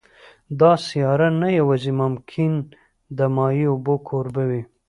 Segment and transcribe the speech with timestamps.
[0.59, 2.51] دا سیاره نه یوازې ممکن
[3.17, 4.61] د مایع اوبو کوربه وي